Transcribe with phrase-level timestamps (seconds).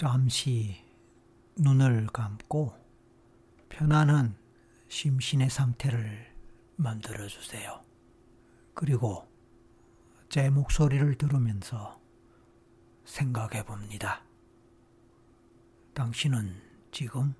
[0.00, 0.82] 잠시
[1.56, 2.72] 눈을 감고
[3.68, 4.34] 편안한
[4.88, 6.34] 심신의 상태를
[6.76, 7.84] 만들어 주세요.
[8.72, 9.28] 그리고
[10.30, 12.00] 제 목소리를 들으면서
[13.04, 14.22] 생각해 봅니다.
[15.92, 16.56] 당신은
[16.90, 17.34] 지금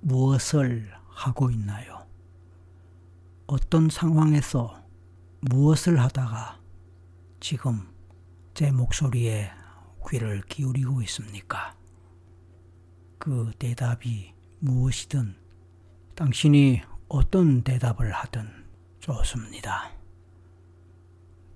[0.00, 2.08] 무엇을 하고 있나요?
[3.46, 4.82] 어떤 상황에서
[5.42, 6.58] 무엇을 하다가
[7.40, 7.92] 지금
[8.54, 9.50] 제 목소리에
[10.08, 11.78] 귀를 기울이고 있습니까?
[13.20, 15.36] 그 대답이 무엇이든
[16.14, 18.48] 당신이 어떤 대답을 하든
[19.00, 19.92] 좋습니다.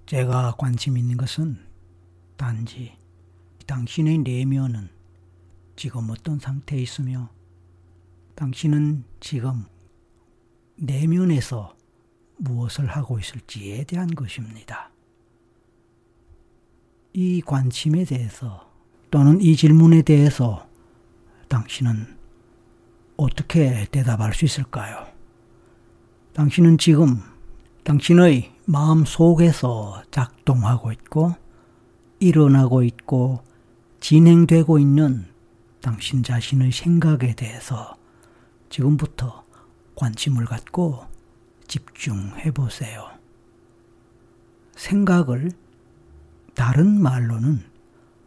[0.04, 1.58] 제가 관심 있는 것은
[2.36, 2.92] 단지
[3.66, 4.90] 당신의 내면은
[5.74, 7.30] 지금 어떤 상태에 있으며
[8.34, 9.64] 당신은 지금
[10.76, 11.74] 내면에서
[12.36, 14.90] 무엇을 하고 있을지에 대한 것입니다.
[17.14, 18.70] 이 관심에 대해서
[19.10, 20.73] 또는 이 질문에 대해서
[21.48, 22.16] 당신은
[23.16, 25.06] 어떻게 대답할 수 있을까요?
[26.34, 27.22] 당신은 지금
[27.84, 31.34] 당신의 마음 속에서 작동하고 있고
[32.18, 33.42] 일어나고 있고
[34.00, 35.26] 진행되고 있는
[35.80, 37.96] 당신 자신의 생각에 대해서
[38.70, 39.44] 지금부터
[39.94, 41.04] 관심을 갖고
[41.68, 43.10] 집중해 보세요.
[44.76, 45.50] 생각을
[46.54, 47.64] 다른 말로는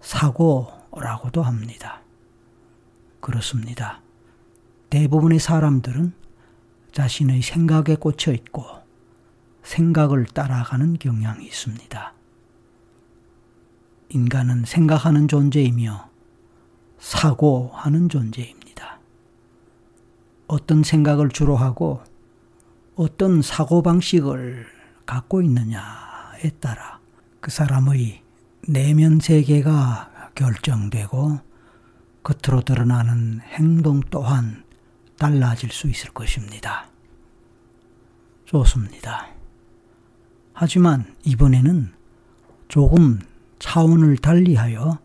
[0.02, 2.02] 사고라고도 합니다.
[3.28, 4.00] 그렇습니다.
[4.89, 6.14] 대부분의 사람들은
[6.94, 8.64] 자신의 생각에 꽂혀 있고
[9.64, 12.14] 생각을 따라가는 경향이 있습니다.
[14.08, 16.09] 인간은 생각하는 존재이며
[17.00, 19.00] 사고하는 존재입니다.
[20.47, 22.02] 어떤 생각을 주로 하고
[22.95, 24.67] 어떤 사고방식을
[25.06, 27.02] 갖고 있느냐에 따라
[27.41, 28.23] 그 사람의
[28.69, 31.47] 내면 세계가 결정되고
[32.23, 34.64] 겉으로 드러나는 행동 또한
[35.18, 36.88] 달라질 수 있을 것입니다.
[38.46, 39.28] 좋습니다.
[40.53, 41.94] 하지만 이번에는
[42.68, 43.19] 조금
[43.59, 45.00] 차원을 달리하여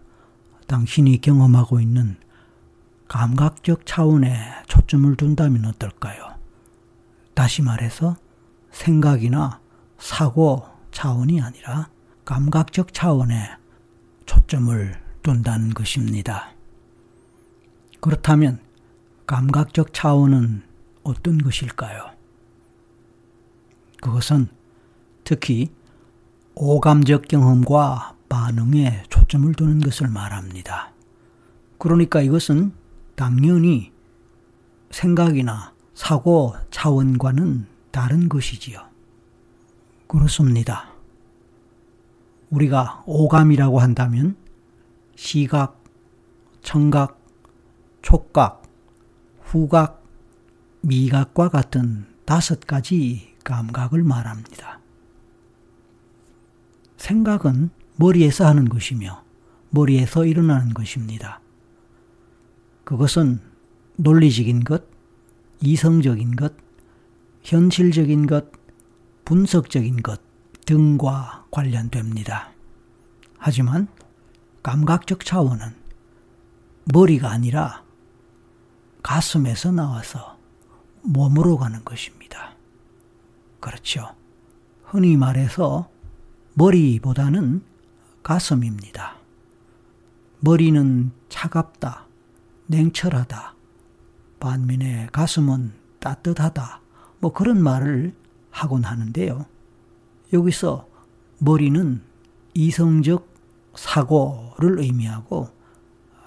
[0.67, 2.17] 당신이 경험하고 있는
[3.09, 4.39] 감각적 차원에
[4.69, 6.35] 초점을 둔다면 어떨까요?
[7.35, 8.17] 다시 말해서
[8.71, 9.61] 생각이나
[9.99, 11.89] 사고 차원이 아니라
[12.25, 13.51] 감각적 차원에
[14.27, 16.53] 초점을 둔다는 것입니다.
[18.03, 18.59] 그렇다면
[19.29, 20.63] 감각적 차원은
[21.05, 22.11] 어떤 것일까요?
[24.01, 24.49] 그것은
[25.23, 25.71] 특히
[26.57, 30.91] 오감적 경험과 반응에 초점을 두는 것을 말합니다.
[31.79, 32.73] 그러니까 이것은
[33.15, 33.93] 당연히
[34.91, 38.81] 생각이나 사고 차원과는 다른 것이지요.
[40.09, 40.91] 그렇습니다.
[42.51, 44.35] 우리가 오감이라고 한다면
[45.15, 45.81] 시각,
[46.63, 47.22] 청각,
[48.03, 48.63] 촉각,
[49.41, 50.03] 후각,
[50.83, 54.81] 미각과 같은 다섯 가지 감각을 말합니다.
[56.97, 59.23] 생각은 머리에서 하는 것이며
[59.71, 61.41] 머리에서 일어나는 것입니다.
[62.85, 63.41] 그것은
[63.97, 64.85] 논리적인 것,
[65.61, 66.55] 이성적인 것,
[67.43, 68.51] 현실적인 것,
[69.25, 70.21] 분석적인 것
[70.67, 72.51] 등과 관련됩니다.
[73.39, 73.89] 하지만
[74.63, 75.75] 감각적 차원은
[76.85, 77.85] 머리가 아니라
[79.03, 80.39] 가슴에서 나와서
[81.03, 82.55] 몸으로 가는 것입니다.
[83.61, 84.15] 그렇죠.
[84.85, 85.89] 흔히 말해서
[86.55, 87.63] 머리보다는
[88.23, 89.17] 가슴입니다.
[90.41, 92.07] 머리는 차갑다,
[92.67, 93.55] 냉철하다,
[94.41, 96.81] 반면에 가슴은 따뜻하다,
[97.21, 98.15] 뭐 그런 말을
[98.51, 99.47] 하곤 하는데요.
[100.33, 100.87] 여기서
[101.39, 102.03] 머리는
[102.55, 103.29] 이성적
[103.75, 105.49] 사고를 의미하고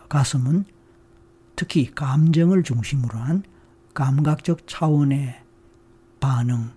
[0.10, 0.66] 가슴은
[1.56, 3.44] 특히 감정을 중심으로 한
[3.94, 5.42] 감각적 차원의
[6.20, 6.72] 반응,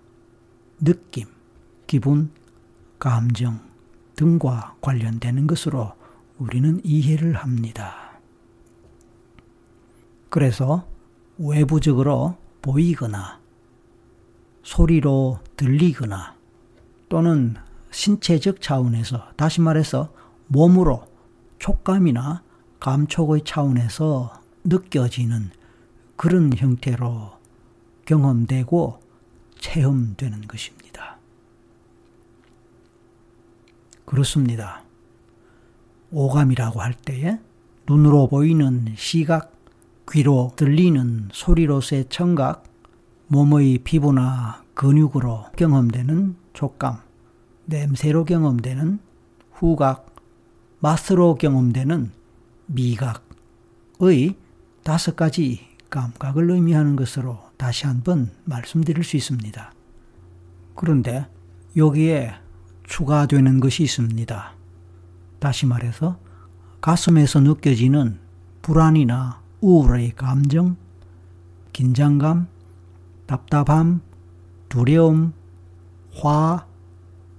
[0.79, 1.27] 느낌,
[1.85, 2.31] 기분,
[2.97, 3.59] 감정
[4.15, 5.93] 등과 관련되는 것으로
[6.37, 8.19] 우리는 이해를 합니다.
[10.29, 10.87] 그래서
[11.37, 13.39] 외부적으로 보이거나
[14.63, 16.35] 소리로 들리거나
[17.07, 17.55] 또는
[17.91, 20.13] 신체적 차원에서 다시 말해서
[20.47, 21.07] 몸으로
[21.57, 22.43] 촉감이나
[22.79, 25.51] 감촉의 차원에서 느껴지는
[26.15, 27.31] 그런 형태로
[28.05, 28.99] 경험되고
[29.59, 31.17] 체험되는 것입니다.
[34.05, 34.83] 그렇습니다.
[36.11, 37.39] 오감이라고 할 때에
[37.87, 39.53] 눈으로 보이는 시각,
[40.11, 42.63] 귀로 들리는 소리로서의 청각,
[43.27, 46.97] 몸의 피부나 근육으로 경험되는 촉감,
[47.65, 48.99] 냄새로 경험되는
[49.51, 50.15] 후각,
[50.79, 52.11] 맛으로 경험되는
[52.65, 53.29] 미각,
[53.99, 54.35] 감각의
[54.89, 59.71] 다섯 가지 감각을 의미하는 것으로 다시 한번 말씀드릴 수 있습니다.
[60.73, 61.27] 그런데
[61.77, 62.33] 여기에
[62.87, 64.51] 추가되는 것이 있습니다.
[65.37, 66.17] 다시 말해서
[66.81, 68.17] 가슴에서 느껴지는
[68.63, 70.75] 불안이나 우울의 감정,
[71.71, 72.47] 긴장감,
[73.27, 74.01] 답답함,
[74.69, 75.33] 두려움,
[76.15, 76.65] 화,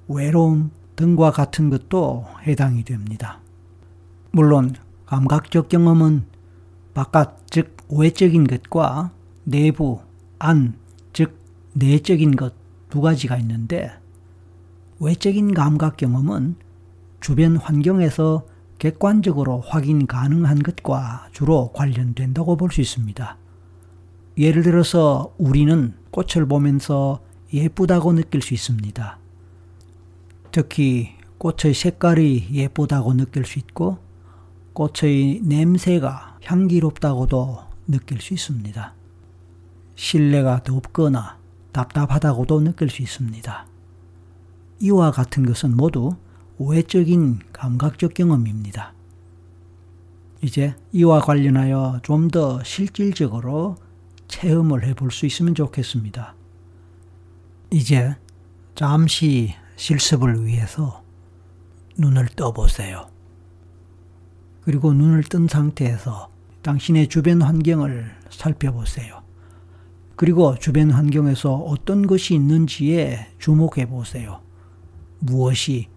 [0.07, 3.41] 외로움 등과 같은 것도 해당이 됩니다.
[4.31, 4.73] 물론
[5.07, 6.30] 감각적 경험은
[7.01, 9.13] 바깥 즉 외적인 것과
[9.45, 10.01] 내부
[10.39, 10.75] 안
[11.13, 11.39] 즉
[11.73, 12.53] 내적인 것
[12.91, 13.91] 두 가지가 있는데
[14.99, 16.57] 외적인 감각 경험은
[17.21, 18.45] 주변 환경에서
[18.79, 23.37] 객관적으로 확인 가능한 것과 주로 관련된다고 볼 수 있습니다.
[24.37, 27.21] 예를 들어서 우리는 꽃을 보면서
[27.53, 29.19] 예쁘다고 느낄 수 있습니다.
[30.51, 33.99] 특히 꽃의 색깔이 예쁘다고 느낄 수 있고
[34.73, 37.59] 꽃의 냄새가 향기롭다고도
[37.89, 38.95] 느낄 수 있습니다.
[39.97, 41.39] 실내가 덥거나
[41.73, 43.67] 답답하다고도 느낄 수 있습니다.
[44.81, 46.17] 이와 같은 것은 모두
[46.59, 48.95] 외적인 감각적 경험입니다.
[50.43, 53.77] 이제 이와 관련하여 좀 더 실질적으로
[54.29, 56.35] 체험을 해볼 수 있으면 좋겠습니다.
[57.71, 58.17] 이제
[58.75, 61.03] 잠시 실습을 위해서
[61.99, 63.11] 눈을 떠보세요.
[64.63, 66.30] 그리고 눈을 뜬 상태에서
[66.63, 69.23] 당신의 주변 환경을 살펴보세요.
[70.17, 74.43] 그리고 주변 환경에서 어떤 것이 있는지에 주목해 보세요.
[75.19, 75.89] 무엇이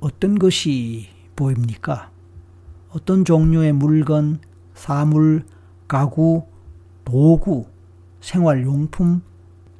[0.00, 2.10] 어떤 것이 보입니까?
[2.90, 4.40] 어떤 종류의 물건,
[4.74, 5.44] 사물,
[5.88, 6.46] 가구,
[7.04, 7.66] 도구,
[8.20, 9.22] 생활용품,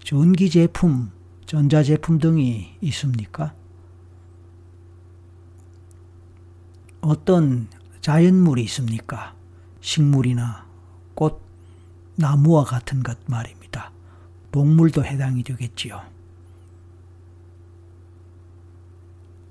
[0.02, 1.10] 전기제품,
[1.44, 3.54] 전자제품 등이 있습니까?
[7.02, 7.68] 어떤
[8.00, 9.34] 자연물이 있습니까?
[9.82, 10.64] 식물이나
[11.14, 11.42] 꽃,
[12.16, 13.92] 나무와 같은 것 말입니다.
[14.52, 16.00] 동물도 해당이 되겠지요.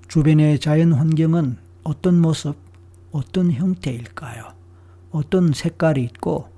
[0.07, 2.55] 주변의 자연 환경은 어떤 모습,
[3.11, 4.53] 어떤 형태일까요?
[5.11, 6.49] 어떤 색깔이 있고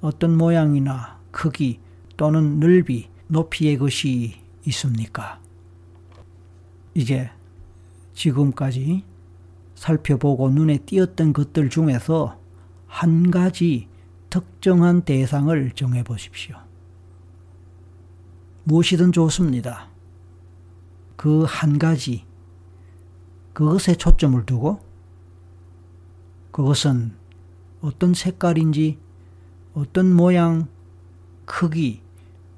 [0.00, 1.80] 어떤 모양이나 크기
[2.16, 5.40] 또는 넓이, 높이의 것이 있습니까?
[6.94, 7.30] 이제
[8.14, 9.04] 지금까지
[9.76, 12.39] 살펴보고 눈에 띄었던 것들 중에서
[12.90, 13.88] 한 가지
[14.28, 16.56] 특정한 대상을 정해 보십시오.
[18.64, 19.88] 무엇이든 좋습니다.
[21.16, 22.26] 그 한 가지
[23.52, 24.80] 그것에 초점을 두고
[26.50, 27.14] 그것은
[27.80, 28.98] 어떤 색깔인지
[29.74, 30.66] 어떤 모양,
[31.44, 32.02] 크기,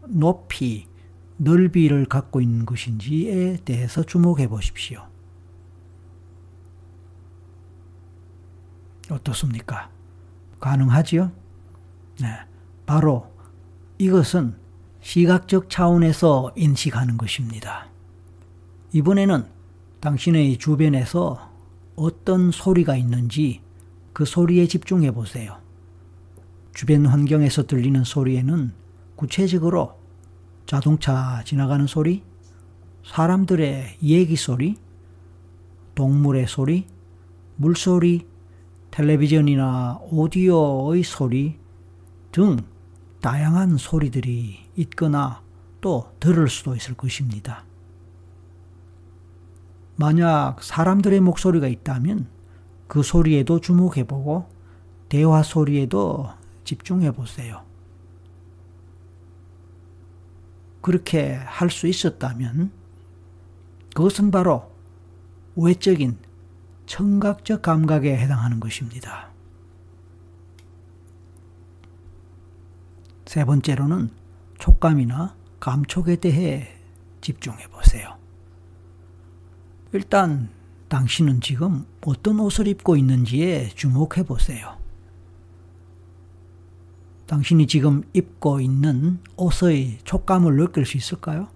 [0.09, 0.87] 높이,
[1.37, 5.07] 넓이를 갖고 있는 것인지에 대해서 주목해 보십시오.
[9.11, 9.91] 어떻습니까?
[10.63, 11.31] 가능하지요?
[12.21, 12.29] 네.
[12.87, 13.27] 바로
[13.99, 14.55] 이것은
[15.01, 17.89] 시각적 차원에서 인식하는 것입니다.
[18.93, 19.45] 이번에는
[20.01, 21.51] 당신의 주변에서
[21.97, 23.61] 어떤 소리가 있는지
[24.13, 25.59] 그 소리에 집중해 보세요.
[26.75, 28.73] 주변 환경에서 들리는 소리에는
[29.17, 29.99] 구체적으로
[30.67, 32.23] 자동차 지나가는 소리,
[33.05, 34.77] 사람들의 얘기 소리,
[35.95, 36.87] 동물의 소리,
[37.57, 38.27] 물소리,
[38.93, 41.59] 텔레비전이나 오디오의 소리
[42.31, 42.59] 등
[43.21, 45.43] 다양한 소리들이 있거나
[45.81, 47.65] 또 들을 수도 있을 것입니다.
[49.97, 52.29] 만약 사람들의 목소리가 있다면
[52.87, 54.47] 그 소리에도 주목해보고
[55.09, 56.29] 대화 소리에도
[56.65, 57.63] 집중해보세요.
[60.83, 62.73] 그렇게 할 수 있었다면
[63.95, 64.71] 그것은 바로
[65.57, 66.19] 외적인
[66.87, 69.31] 청각적 감각에 해당하는 것입니다.
[73.27, 74.11] 세 번째로는
[74.59, 76.69] 촉감이나 감촉에 대해
[77.21, 78.19] 집중해 보세요.
[79.93, 80.51] 일단
[80.89, 84.77] 당신은 지금 어떤 옷을 입고 있는지에 주목해 보세요.
[87.27, 91.49] 당신이 지금 입고 있는 옷의 촉감을 느낄 수 있을까요?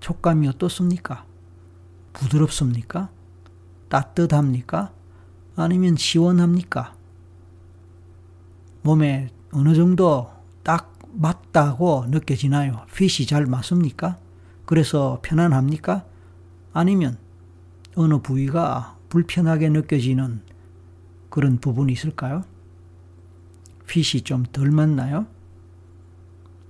[0.00, 1.24] 촉감이 어떻습니까?
[2.12, 3.10] 부드럽습니까?
[3.92, 4.90] 따뜻합니까?
[5.54, 6.94] 아니면 시원합니까?
[8.80, 10.30] 몸에 어느 정도
[10.62, 12.86] 딱 맞다고 느껴지나요?
[12.94, 14.16] 핏이 잘 맞습니까?
[14.64, 16.06] 그래서 편안합니까?
[16.72, 17.18] 아니면
[17.94, 20.40] 어느 부위가 불편하게 느껴지는
[21.28, 22.44] 그런 부분이 있을까요?
[23.86, 25.26] 핏이 좀 덜 맞나요?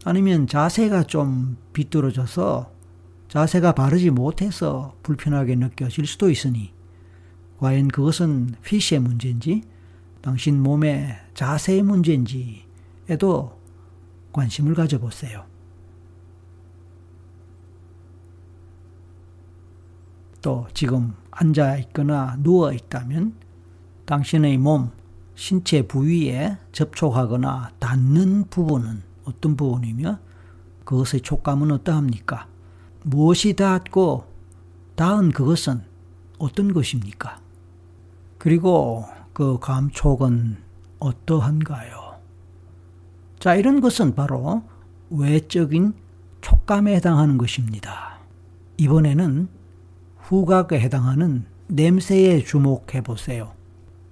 [0.04, 2.72] 아니면 자세가 좀 비뚤어져서
[3.28, 6.72] 자세가 바르지 못해서 불편하게 느껴질 수도 있으니
[7.62, 9.62] 과연 그것은 핏의 문제인지
[10.20, 13.56] 당신 몸의 자세의 문제인지에도
[14.32, 15.46] 관심을 가져보세요.
[20.40, 23.36] 또 지금 앉아 있거나 누워 있다면
[24.06, 24.90] 당신의 몸,
[25.36, 30.18] 신체 부위에 접촉하거나 닿는 부분은 어떤 부분이며
[30.84, 32.48] 그것의 촉감은 어떠합니까?
[33.04, 34.26] 무엇이 닿았고
[34.96, 35.84] 닿은 그것은
[36.38, 37.41] 어떤 것입니까?
[38.42, 40.56] 그리고 그 감촉은
[40.98, 42.16] 어떠한가요?
[43.38, 44.64] 자, 이런 것은 바로
[45.10, 45.94] 외적인
[46.40, 48.18] 촉감에 해당하는 것입니다.
[48.78, 49.48] 이번에는
[50.18, 53.52] 후각에 해당하는 냄새에 주목해 보세요.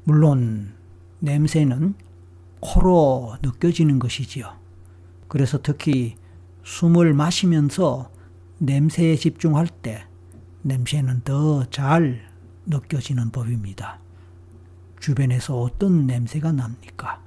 [0.04, 0.74] 물론
[1.18, 1.96] 냄새는
[2.60, 4.56] 코로 느껴지는 것이지요.
[5.26, 6.14] 그래서 특히
[6.62, 8.12] 숨을 마시면서
[8.58, 10.06] 냄새에 집중할 때
[10.62, 12.20] 냄새는 더 잘
[12.66, 13.99] 느껴지는 법입니다.
[15.00, 17.20] 주변에서 어떤 냄새가 납니까?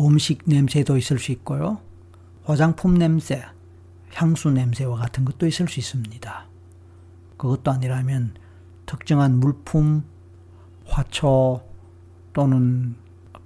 [0.00, 1.80] 음식 냄새도 있을 수 있고요.
[2.44, 3.44] 화장품 냄새,
[4.12, 6.46] 향수 냄새와 같은 것도 있을 수 있습니다.
[7.36, 8.34] 그것도 아니라면
[8.86, 10.04] 특정한 물품,
[10.86, 11.62] 화초
[12.32, 12.96] 또는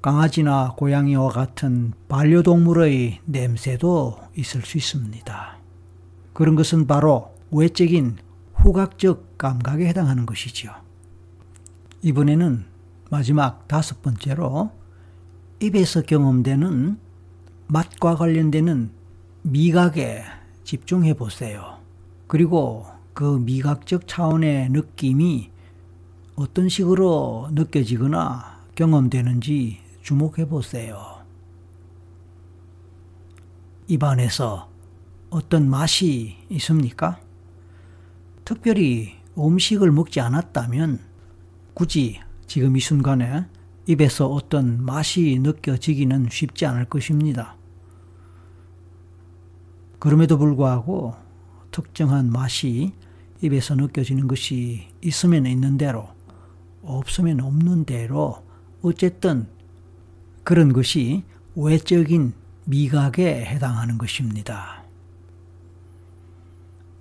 [0.02, 5.56] 강아지나 고양이와 같은 반려동물의 냄새도 있을 수 있습니다.
[6.32, 8.18] 그런 것은 바로 외적인
[8.54, 10.72] 후각적 감각에 해당하는 것이지요.
[12.02, 12.64] 이번에는
[13.10, 14.70] 마지막 다섯 번째로
[15.60, 16.98] 입에서 경험되는
[17.68, 18.90] 맛과 관련되는
[19.42, 20.24] 미각에
[20.64, 21.78] 집중해 보세요.
[22.26, 25.50] 그리고 그 미각적 차원의 느낌이
[26.36, 31.24] 어떤 식으로 느껴지거나 경험되는지 주목해 보세요.
[33.88, 34.68] 입안에서
[35.30, 37.18] 어떤 맛이 있습니까?
[38.44, 41.00] 특별히 음식을 먹지 않았다면
[41.74, 43.44] 굳이 지금 이 순간에
[43.86, 47.56] 입에서 어떤 맛이 느껴지기는 쉽지 않을 것입니다.
[49.98, 51.14] 그럼에도 불구하고
[51.70, 52.92] 특정한 맛이
[53.42, 56.08] 입에서 느껴지는 것이 있으면 있는 대로
[56.82, 58.42] 없으면 없는 대로
[58.82, 59.46] 어쨌든
[60.42, 61.24] 그런 것이
[61.54, 62.32] 외적인
[62.64, 64.82] 미각에 해당하는 것입니다.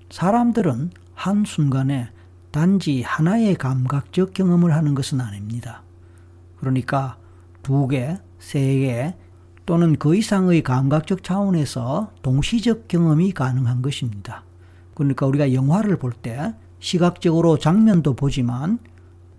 [0.10, 2.10] 사람들은 한순간에
[2.58, 5.84] 단지 하나의 감각적 경험을 하는 것은 아닙니다.
[6.60, 7.20] 그러니까
[7.62, 9.16] 두 개, 세 개,
[9.68, 14.44] 또는 그 이상의 감각적 차원에서 동시적 경험이 가능한 것입니다.
[14.96, 18.80] 그러니까 우리가 영화를 볼 때 시각적으로 장면도 보지만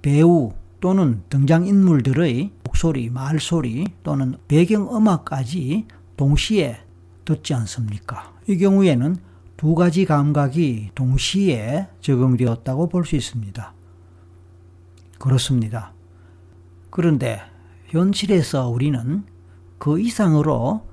[0.00, 6.76] 배우 또는 등장인물들의 목소리, 말소리 또는 배경음악까지 동시에
[7.24, 8.32] 듣지 않습니까?
[8.46, 9.16] 이 경우에는
[9.58, 13.74] 두 가지 감각이 동시에 적용되었다고 볼 수 있습니다.
[15.18, 15.92] 그렇습니다.
[16.90, 17.40] 그런데
[17.88, 19.24] 현실에서 우리는
[19.78, 20.86] 그 이상으로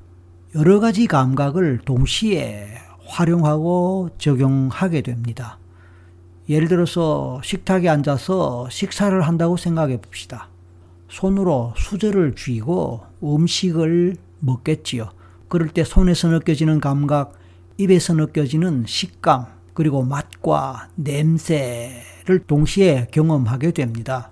[0.55, 2.69] 여러 가지 감각을 동시에
[3.05, 5.59] 활용하고 적용하게 됩니다.
[6.49, 10.49] 예를 들어서 식탁에 앉아서 식사를 한다고 생각해 봅시다.
[11.07, 15.11] 손으로 수저를 쥐고 음식을 먹겠지요.
[15.49, 17.33] 그럴 때 손에서 느껴지는 감각,
[17.77, 24.31] 입에서 느껴지는 식감, 그리고 맛과 냄새를 동시에 경험하게 됩니다.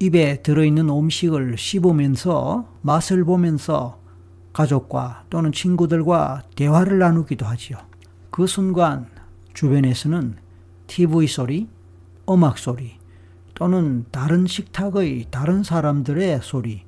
[0.00, 3.98] 입에 들어있는 음식을 씹으면서 맛을 보면서
[4.52, 7.78] 가족과 또는 친구들과 대화를 나누기도 하지요.
[8.30, 9.06] 그 순간
[9.54, 10.36] 주변에서는
[10.86, 11.68] TV 소리,
[12.30, 12.96] 음악 소리,
[13.54, 16.84] 또는 다른 식탁의 다른 사람들의 소리,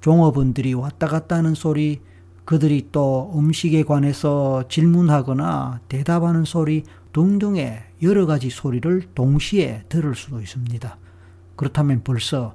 [0.00, 2.00] 종업원들이 왔다 갔다 하는 소리,
[2.44, 10.96] 그들이 또 음식에 관해서 질문하거나 대답하는 소리 등등의 여러 가지 소리를 동시에 들을 수도 있습니다.
[11.56, 12.54] 그렇다면 벌써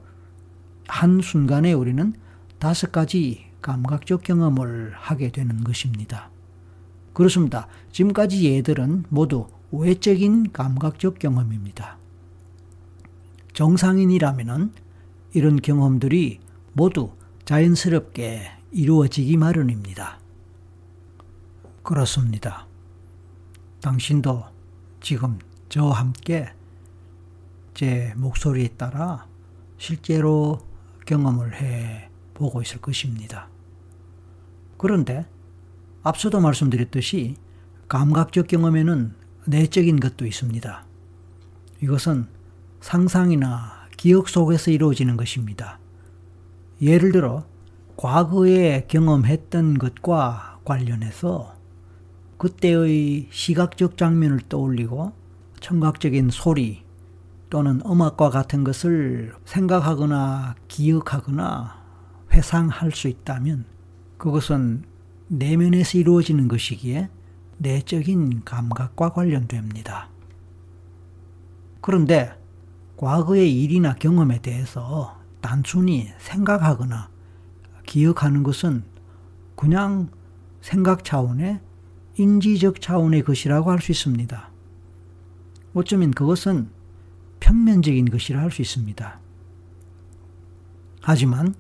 [0.88, 2.14] 한순간에 우리는
[2.60, 6.30] 다섯 가지 감각적 경험을 하게 되는 것입니다.
[7.14, 7.68] 그렇습니다.
[7.92, 11.98] 지금까지 예들은 모두 외적인 감각적 경험입니다.
[13.54, 14.72] 정상인이라면
[15.34, 16.40] 이런 경험들이
[16.74, 17.12] 모두
[17.46, 20.20] 자연스럽게 이루어지기 마련입니다.
[21.82, 22.68] 그렇습니다.
[23.82, 24.44] 당신도
[25.02, 26.54] 지금 저와 함께
[27.74, 29.26] 제 목소리에 따라
[29.80, 30.60] 실제로
[31.08, 33.50] 경험을 해 보고 있을 것입니다.
[34.78, 35.26] 그런데
[36.04, 37.36] 앞서도 말씀드렸듯이
[37.88, 39.16] 감각적 경험에는
[39.48, 40.86] 내적인 것도 있습니다.
[41.82, 42.28] 이것은
[42.82, 45.80] 상상이나 기억 속에서 이루어지는 것입니다.
[46.80, 47.44] 예를 들어
[47.98, 51.56] 과거에 경험했던 것과 관련해서
[52.38, 55.14] 그때의 시각적 장면을 떠올리고
[55.60, 56.86] 청각적인 소리,
[57.50, 61.82] 또는 음악과 같은 것을 생각하거나 기억하거나
[62.34, 63.66] 회상할 수 있다면
[64.18, 64.84] 그것은
[65.28, 67.10] 내면에서 이루어지는 것이기에
[67.58, 70.10] 내적인 감각과 관련됩니다.
[71.82, 72.38] 그런데
[72.98, 77.10] 과거의 일이나 경험에 대해서 단순히 생각하거나
[77.88, 78.84] 기억하는 것은
[79.56, 80.10] 그냥
[80.62, 81.60] 생각 차원의
[82.18, 84.50] 인지적 차원의 것이라고 할 수 있습니다.
[85.74, 86.70] 어쩌면 그것은
[87.40, 89.20] 평면적인 것이라 할 수 있습니다.
[91.02, 91.56] 하지만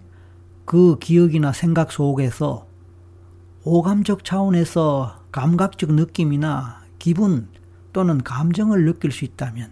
[0.65, 2.67] 그 기억이나 생각 속에서
[3.63, 7.47] 오감적 차원에서 감각적 느낌이나 기분
[7.93, 9.71] 또는 감정을 느낄 수 있다면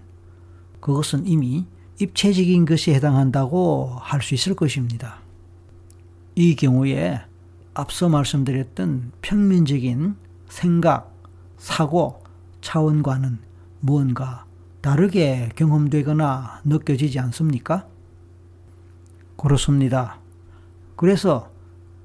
[0.79, 1.65] 그것은 이미
[1.99, 5.24] 입체적인 것에 해당한다고 할 수 있을 것입니다.
[6.35, 7.21] 이 경우에
[7.73, 10.15] 앞서 말씀드렸던 평면적인
[10.49, 11.13] 생각,
[11.57, 12.21] 사고
[12.59, 13.39] 차원과는
[13.79, 14.45] 무언가
[14.81, 17.87] 다르게 경험되거나 느껴지지 않습니까?
[19.37, 20.19] 그렇습니다.
[20.97, 21.49] 그래서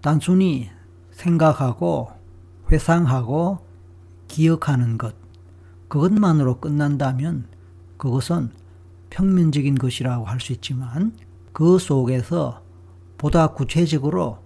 [0.00, 0.70] 단순히
[1.10, 2.10] 생각하고
[2.70, 3.58] 회상하고
[4.28, 5.14] 기억하는 것,
[5.88, 7.46] 그것만으로 끝난다면
[7.96, 8.50] 그것은
[9.10, 11.16] 평면적인 것이라고 할 수 있지만
[11.52, 12.62] 그 속에서
[13.20, 14.38] 보다 구체적으로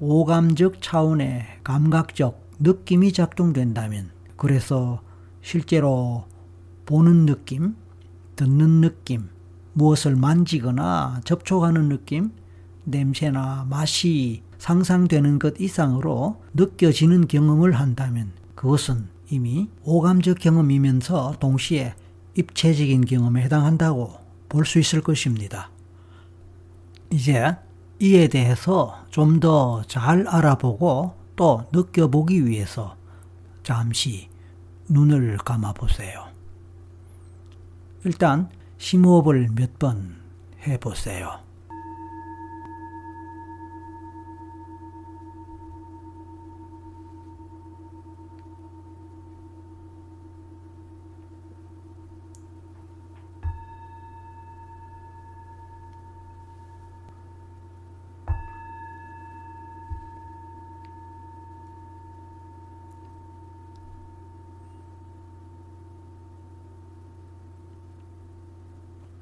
[0.00, 5.02] 오감적 차원의 감각적 느낌이 작동된다면 그래서
[5.42, 6.24] 실제로
[6.86, 7.76] 보는 느낌,
[8.34, 9.28] 듣는 느낌,
[9.74, 12.32] 무엇을 만지거나 접촉하는 느낌,
[12.84, 21.94] 냄새나 맛이 상상되는 것 이상으로 느껴지는 경험을 한다면 그것은 이미 오감적 경험이면서 동시에
[22.38, 24.14] 입체적인 경험에 해당한다고
[24.48, 25.68] 볼 수 있을 것입니다.
[27.10, 27.54] 이제
[28.00, 32.96] 이에 대해서 좀 더 잘 알아보고 또 느껴보기 위해서
[33.62, 34.28] 잠시
[34.88, 36.26] 눈을 감아 보세요.
[38.04, 40.16] 일단 심호흡을 몇 번
[40.66, 41.43] 해보세요.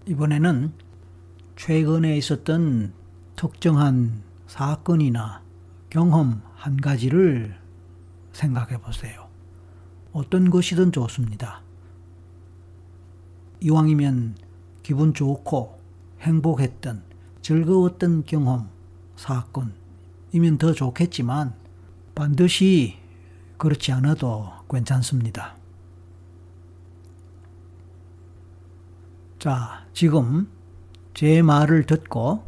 [0.06, 0.72] 이번에는
[1.56, 2.92] 최근에 있었던
[3.36, 5.42] 특정한 사건이나
[5.90, 7.56] 경험 한 가지를
[8.32, 9.28] 생각해 보세요.
[10.12, 11.62] 어떤 것이든 좋습니다.
[13.60, 14.36] 이왕이면
[14.82, 15.78] 기분 좋고
[16.20, 17.02] 행복했던
[17.42, 18.68] 즐거웠던 경험,
[19.16, 21.54] 사건이면 더 좋겠지만
[22.14, 22.98] 반드시
[23.56, 25.61] 그렇지 않아도 괜찮습니다.
[29.42, 30.46] 자, 지금
[31.14, 32.44] 제 말을 듣고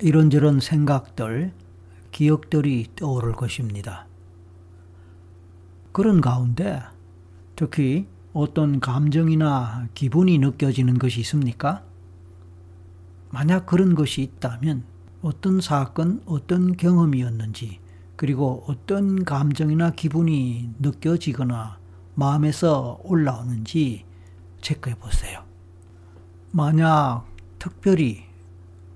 [0.00, 1.52] 이런저런 생각들,
[2.12, 4.06] 기억들이 떠오를 것입니다.
[5.90, 6.80] 그런 가운데
[7.56, 11.82] 특히 어떤 감정이나 기분이 느껴지는 것이 있습니까?
[13.30, 14.84] 만약 그런 것이 있다면
[15.22, 17.80] 어떤 사건, 어떤 경험이었는지,
[18.14, 21.80] 그리고 어떤 감정이나 기분이 느껴지거나
[22.14, 24.04] 마음에서 올라오는지
[24.60, 25.45] 체크해 보세요.
[26.56, 27.26] 만약
[27.58, 28.24] 특별히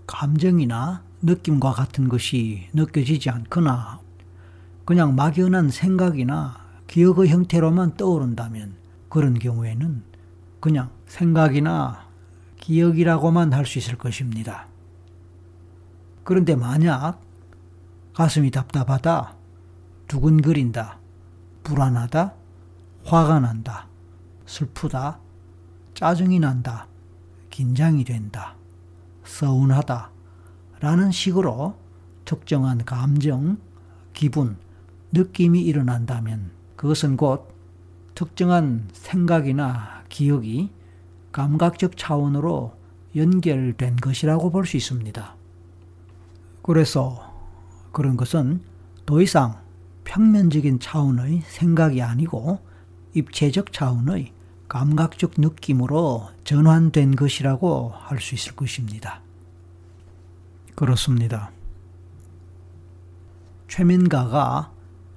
[0.07, 4.01] 감정이나 느낌과 같은 것이 느껴지지 않거나
[4.87, 8.77] 그냥 막연한 생각이나 기억의 형태로만 떠오른다면
[9.11, 10.03] 그런 경우에는
[10.61, 12.07] 그냥 생각이나
[12.57, 14.67] 기억이라고만 할 수 있을 것입니다.
[16.25, 17.21] 그런데 만약
[18.15, 19.35] 가슴이 답답하다,
[20.09, 20.99] 두근거린다,
[21.63, 22.33] 불안하다,
[23.05, 23.87] 화가 난다,
[24.47, 25.19] 슬프다,
[25.93, 26.87] 짜증이 난다,
[27.51, 28.57] 긴장이 된다,
[29.25, 30.11] 서운하다,
[30.81, 31.75] 라는 식으로
[32.25, 33.59] 특정한 감정,
[34.13, 34.57] 기분,
[35.13, 37.49] 느낌이 일어난다면 그것은 곧
[38.15, 40.71] 특정한 생각이나 기억이
[41.33, 42.75] 감각적 차원으로
[43.17, 45.35] 연결된 것이라고 볼 수 있습니다.
[46.63, 47.35] 그래서
[47.93, 48.63] 그런 것은
[49.07, 49.61] 더 이상
[50.05, 52.61] 평면적인 차원의 생각이 아니고
[53.15, 54.33] 입체적 차원의
[54.71, 59.21] 감각적 느낌으로 전환된 것이라고 할 수 있을 것입니다.
[60.77, 61.51] 그렇습니다.
[63.69, 64.71] 최면가가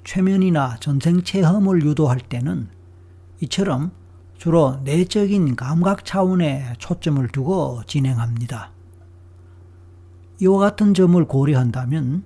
[0.04, 2.68] 최면이나 전생 체험을 유도할 때는
[3.42, 3.92] 이처럼
[4.38, 8.72] 주로 내적인 감각 차원에 초점을 두고 진행합니다.
[10.42, 12.24] 이와 같은 점을 고려한다면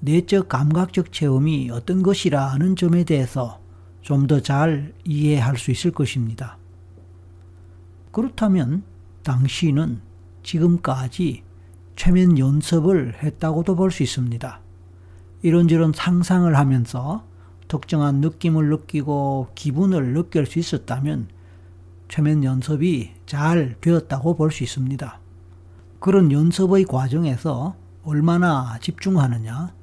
[0.00, 3.60] 내적 감각적 체험이 어떤 것이라 하는 점에 대해서
[4.02, 6.58] 좀 더 잘 이해할 수 있을 것입니다.
[8.16, 8.82] 그렇다면
[9.24, 10.00] 당신은
[10.42, 11.42] 지금까지
[11.96, 14.58] 최면 연습을 했다고도 볼 수 있습니다.
[15.42, 17.26] 이런저런 상상을 하면서
[17.68, 21.28] 특정한 느낌을 느끼고 기분을 느낄 수 있었다면
[22.08, 25.20] 최면 연습이 잘 되었다고 볼 수 있습니다.
[26.00, 29.74] 그런 연습의 과정에서 얼마나 집중하느냐,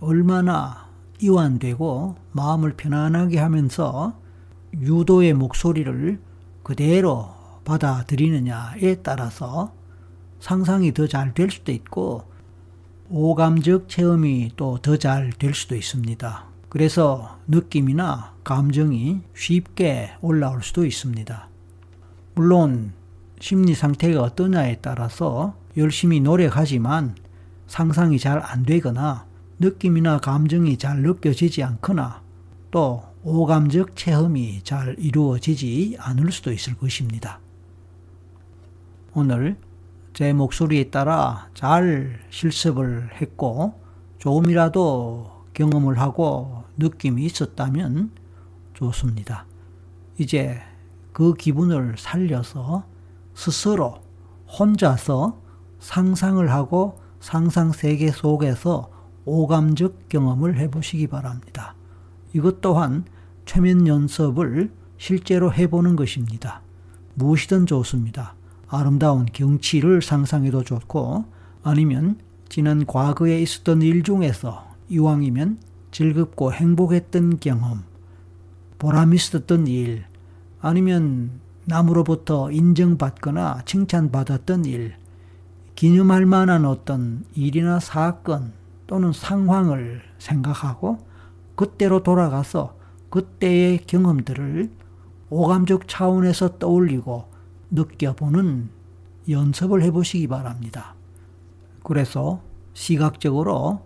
[0.00, 0.90] 얼마나
[1.22, 4.12] 이완되고 마음을 편안하게 하면서
[4.74, 6.20] 유도의 목소리를
[6.62, 7.35] 그대로
[7.66, 9.72] 받아들이느냐에 따라서
[10.40, 12.24] 상상이 더 잘 될 수도 있고
[13.10, 16.44] 오감적 체험이 또 더 잘 될 수도 있습니다.
[16.68, 21.48] 그래서 느낌이나 감정이 쉽게 올라올 수도 있습니다.
[22.34, 22.92] 물론
[23.40, 27.14] 심리 상태가 어떠냐에 따라서 열심히 노력하지만
[27.66, 29.26] 상상이 잘 안 되거나
[29.58, 32.22] 느낌이나 감정이 잘 느껴지지 않거나
[32.70, 37.40] 또 오감적 체험이 잘 이루어지지 않을 수도 있을 것입니다.
[39.18, 39.56] 오늘
[40.12, 43.72] 제 목소리에 따라 잘 실습을 했고
[44.18, 48.10] 조금이라도 경험을 하고 느낌이 있었다면
[48.74, 49.46] 좋습니다.
[50.18, 50.60] 이제
[51.14, 52.84] 그 기분을 살려서
[53.32, 54.02] 스스로
[54.58, 55.40] 혼자서
[55.80, 58.90] 상상을 하고 상상 세계 속에서
[59.24, 61.74] 오감적 경험을 해보시기 바랍니다.
[62.34, 63.06] 이것 또한
[63.46, 66.60] 최면 연습을 실제로 해보는 것입니다.
[67.14, 68.35] 무엇이든 좋습니다.
[68.68, 71.24] 아름다운 경치를 상상해도 좋고
[71.62, 75.58] 아니면 지난 과거에 있었던 일 중에서 이왕이면
[75.90, 77.84] 즐겁고 행복했던 경험,
[78.78, 80.04] 보람 있었던 일,
[80.60, 84.94] 아니면 남으로부터 인정받거나 칭찬받았던 일,
[85.74, 88.52] 기념할 만한 어떤 일이나 사건
[88.86, 90.98] 또는 상황을 생각하고
[91.54, 92.76] 그때로 돌아가서
[93.10, 94.70] 그때의 경험들을
[95.30, 97.35] 오감적 차원에서 떠올리고
[97.70, 98.70] 느껴보는
[99.28, 100.94] 연습을 해보시기 바랍니다.
[101.82, 102.40] 그래서
[102.74, 103.82] 시각적으로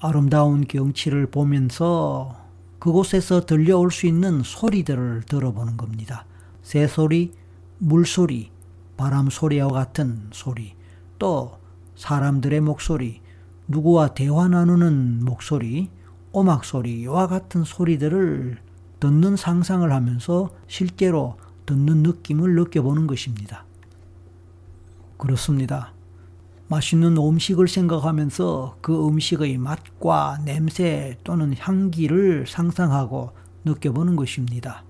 [0.00, 2.36] 아름다운 경치를 보면서
[2.78, 6.26] 그곳에서 들려올 수 있는 소리들을 들어보는 겁니다.
[6.62, 7.32] 새소리,
[7.78, 8.50] 물소리,
[8.96, 10.74] 바람 소리와 같은 소리,
[11.18, 11.58] 또
[11.94, 13.20] 사람들의 목소리,
[13.68, 15.90] 누구와 대화 나누는 목소리,
[16.32, 18.58] 오막 소리와 같은 소리들을
[18.98, 21.36] 듣는 상상을 하면서 실제로
[21.72, 23.64] 듣는 느낌을 느껴보는 것입니다.
[25.16, 25.92] 그렇습니다.
[26.68, 33.32] 맛있는 음식을 생각하면서 그 음식의 맛과 냄새 또는 향기를 상상하고
[33.64, 34.84] 느껴보는 것입니다.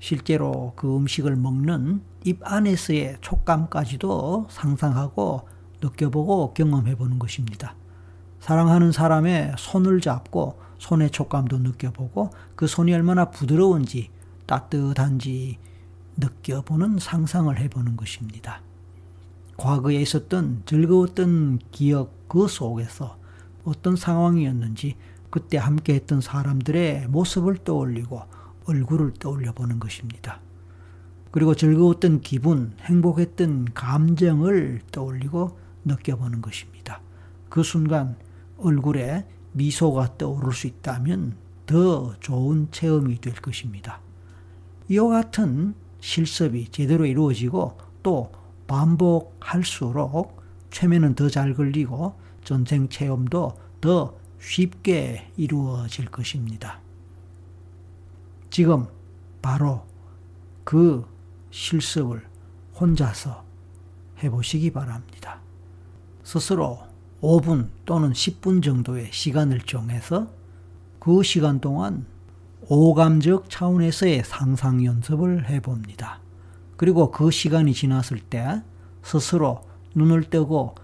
[0.00, 5.48] 실제로 그 음식을 먹는 입 안에서의 촉감까지도 상상하고
[5.82, 7.74] 느껴보고 경험해 보는 것입니다.
[8.40, 14.10] 사랑하는 사람의 손을 잡고 손의 촉감도 느껴보고 그 손이 얼마나 부드러운지
[14.46, 15.58] 따뜻한지
[16.16, 18.62] 느껴보는 상상을 해보는 것입니다.
[19.56, 23.18] 과거에 있었던 즐거웠던 기억 그 속에서
[23.64, 24.96] 어떤 상황이었는지
[25.30, 28.22] 그때 함께 했던 사람들의 모습을 떠올리고
[28.66, 30.40] 얼굴을 떠올려 보는 것입니다.
[31.30, 37.00] 그리고 즐거웠던 기분, 행복했던 감정을 떠올리고 느껴보는 것입니다.
[37.48, 38.16] 그 순간
[38.58, 44.00] 얼굴에 미소가 떠오를 수 있다면 더 좋은 체험이 될 것입니다.
[44.88, 48.30] 이와 같은 실습이 제대로 이루어지고 또
[48.66, 56.80] 반복할수록 최면은 더 잘 걸리고 전생 체험도 더 쉽게 이루어질 것입니다.
[58.50, 58.86] 지금
[59.40, 59.86] 바로
[60.64, 61.06] 그
[61.50, 62.26] 실습을
[62.78, 63.44] 혼자서
[64.22, 65.40] 해보시기 바랍니다.
[66.22, 66.80] 스스로
[67.22, 70.28] 5분 또는 10분 정도의 시간을 정해서
[70.98, 72.06] 그 시간 동안
[72.68, 76.20] 오감적 차원에서의 상상 연습을 해봅니다.
[76.76, 78.62] 그리고 그 시간이 지났을 때
[79.02, 79.62] 스스로
[79.94, 80.74] 눈을 뜨고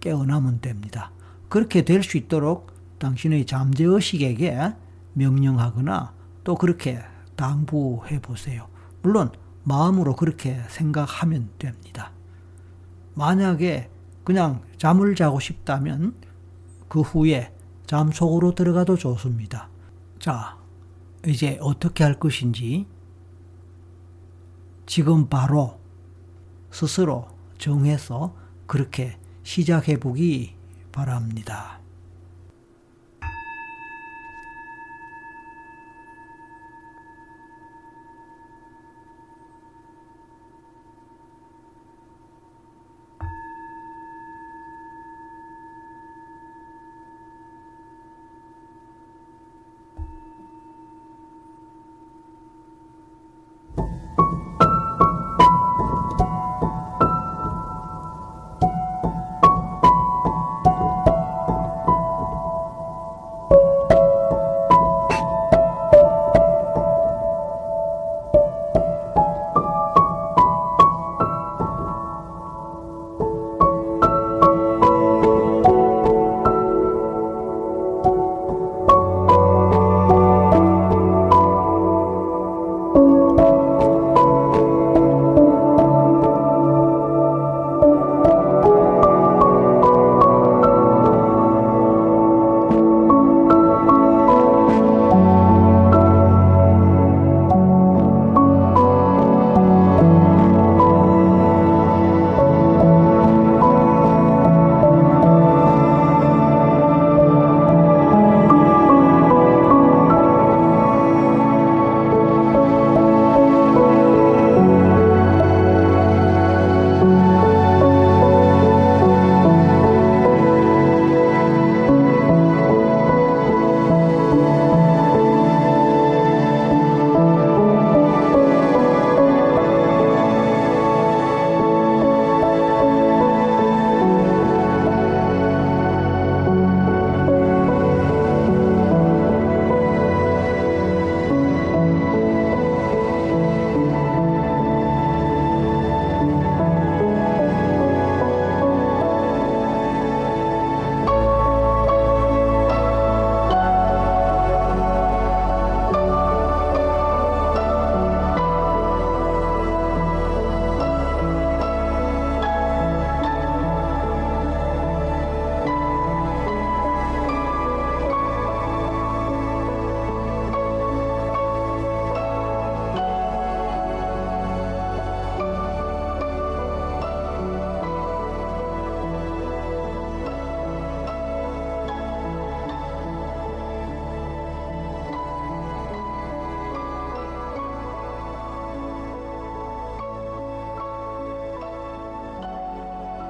[0.00, 1.10] 깨어나면 됩니다.
[1.48, 4.72] 그렇게 될 수 있도록 당신의 잠재의식에게
[5.12, 6.12] 명령하거나
[6.44, 7.00] 또 그렇게
[7.36, 8.68] 당부해 보세요.
[9.02, 9.30] 물론
[9.64, 12.12] 마음으로 그렇게 생각하면 됩니다.
[13.14, 13.90] 만약에
[14.24, 16.14] 그냥 잠을 자고 싶다면
[16.88, 17.52] 그 후에
[17.86, 19.68] 잠 속으로 들어가도 좋습니다.
[20.18, 20.56] 자,
[21.26, 22.86] 이제 어떻게 할 것인지
[24.86, 25.80] 지금 바로
[26.70, 28.34] 스스로 정해서
[28.66, 30.54] 그렇게 시작해 보기
[30.92, 31.80] 바랍니다.